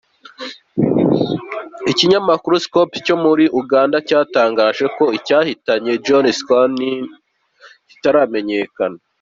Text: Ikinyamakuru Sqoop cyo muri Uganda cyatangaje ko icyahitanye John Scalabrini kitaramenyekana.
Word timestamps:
Ikinyamakuru 1.91 2.55
Sqoop 2.65 2.91
cyo 3.05 3.15
muri 3.23 3.45
Uganda 3.61 3.97
cyatangaje 4.07 4.85
ko 4.97 5.03
icyahitanye 5.17 5.91
John 6.05 6.25
Scalabrini 6.39 6.91
kitaramenyekana. 7.89 8.97